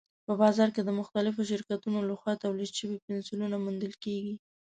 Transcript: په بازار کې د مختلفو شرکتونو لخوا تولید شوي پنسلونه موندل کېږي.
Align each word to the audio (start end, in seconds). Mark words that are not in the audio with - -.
په 0.25 0.33
بازار 0.41 0.69
کې 0.75 0.81
د 0.83 0.89
مختلفو 0.99 1.47
شرکتونو 1.51 1.99
لخوا 2.09 2.33
تولید 2.43 2.71
شوي 2.79 2.97
پنسلونه 3.05 3.55
موندل 3.63 3.93
کېږي. 4.03 4.35